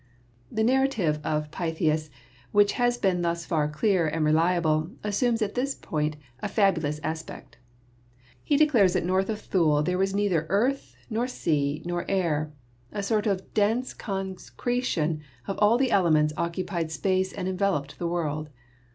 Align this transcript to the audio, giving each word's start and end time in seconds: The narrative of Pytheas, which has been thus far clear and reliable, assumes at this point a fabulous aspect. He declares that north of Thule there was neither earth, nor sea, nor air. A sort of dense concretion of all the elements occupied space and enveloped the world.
The 0.51 0.63
narrative 0.63 1.19
of 1.23 1.51
Pytheas, 1.51 2.09
which 2.51 2.71
has 2.71 2.97
been 2.97 3.21
thus 3.21 3.45
far 3.45 3.69
clear 3.69 4.07
and 4.07 4.25
reliable, 4.25 4.89
assumes 5.03 5.43
at 5.43 5.53
this 5.53 5.75
point 5.75 6.15
a 6.39 6.47
fabulous 6.47 6.99
aspect. 7.03 7.59
He 8.43 8.57
declares 8.57 8.93
that 8.93 9.05
north 9.05 9.29
of 9.29 9.39
Thule 9.39 9.83
there 9.83 9.99
was 9.99 10.15
neither 10.15 10.47
earth, 10.49 10.95
nor 11.11 11.27
sea, 11.27 11.83
nor 11.85 12.09
air. 12.09 12.51
A 12.91 13.03
sort 13.03 13.27
of 13.27 13.53
dense 13.53 13.93
concretion 13.93 15.21
of 15.45 15.59
all 15.59 15.77
the 15.77 15.91
elements 15.91 16.33
occupied 16.35 16.89
space 16.89 17.31
and 17.31 17.47
enveloped 17.47 17.99
the 17.99 18.07
world. 18.07 18.49